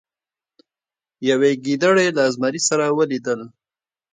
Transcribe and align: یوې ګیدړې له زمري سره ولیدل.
یوې 1.29 1.51
ګیدړې 1.65 2.07
له 2.17 2.23
زمري 2.33 2.61
سره 2.69 2.85
ولیدل. 2.97 3.39